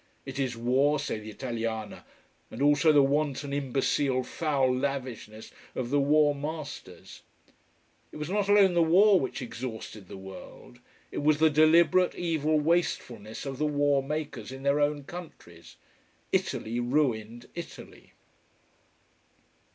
[0.25, 2.05] It is war, say the Italiana.
[2.49, 7.21] And also the wanton, imbecile, foul lavishness of the war masters.
[8.11, 10.79] It was not alone the war which exhausted the world.
[11.11, 15.75] It was the deliberate evil wastefulness of the war makers in their own countries.
[16.31, 18.13] Italy ruined Italy.